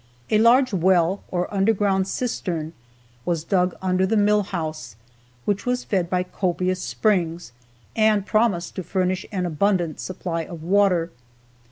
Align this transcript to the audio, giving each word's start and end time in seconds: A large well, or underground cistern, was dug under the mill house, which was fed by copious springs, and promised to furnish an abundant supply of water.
A 0.31 0.39
large 0.39 0.73
well, 0.73 1.21
or 1.29 1.53
underground 1.53 2.07
cistern, 2.07 2.73
was 3.23 3.43
dug 3.43 3.75
under 3.83 4.07
the 4.07 4.17
mill 4.17 4.41
house, 4.41 4.95
which 5.45 5.67
was 5.67 5.83
fed 5.83 6.09
by 6.09 6.23
copious 6.23 6.81
springs, 6.81 7.51
and 7.95 8.25
promised 8.25 8.73
to 8.77 8.83
furnish 8.83 9.27
an 9.31 9.45
abundant 9.45 9.99
supply 9.99 10.41
of 10.41 10.63
water. 10.63 11.11